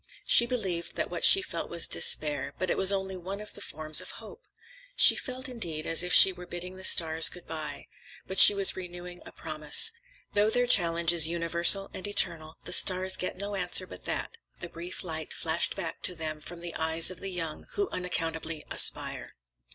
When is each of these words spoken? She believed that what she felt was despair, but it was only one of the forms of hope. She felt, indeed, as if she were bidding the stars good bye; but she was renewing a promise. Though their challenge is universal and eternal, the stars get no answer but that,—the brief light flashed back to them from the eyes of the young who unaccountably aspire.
She 0.25 0.47
believed 0.47 0.95
that 0.95 1.11
what 1.11 1.23
she 1.23 1.43
felt 1.43 1.69
was 1.69 1.85
despair, 1.87 2.55
but 2.57 2.71
it 2.71 2.77
was 2.79 2.91
only 2.91 3.15
one 3.15 3.39
of 3.39 3.53
the 3.53 3.61
forms 3.61 4.01
of 4.01 4.09
hope. 4.17 4.47
She 4.95 5.15
felt, 5.15 5.47
indeed, 5.47 5.85
as 5.85 6.01
if 6.01 6.11
she 6.11 6.33
were 6.33 6.47
bidding 6.47 6.75
the 6.75 6.83
stars 6.83 7.29
good 7.29 7.45
bye; 7.45 7.85
but 8.25 8.39
she 8.39 8.55
was 8.55 8.75
renewing 8.75 9.19
a 9.27 9.31
promise. 9.31 9.91
Though 10.33 10.49
their 10.49 10.65
challenge 10.65 11.13
is 11.13 11.27
universal 11.27 11.91
and 11.93 12.07
eternal, 12.07 12.57
the 12.65 12.73
stars 12.73 13.15
get 13.15 13.37
no 13.37 13.53
answer 13.55 13.85
but 13.85 14.05
that,—the 14.05 14.69
brief 14.69 15.03
light 15.03 15.33
flashed 15.33 15.75
back 15.75 16.01
to 16.01 16.15
them 16.15 16.41
from 16.41 16.61
the 16.61 16.73
eyes 16.73 17.11
of 17.11 17.19
the 17.19 17.29
young 17.29 17.67
who 17.73 17.87
unaccountably 17.91 18.63
aspire. 18.71 19.33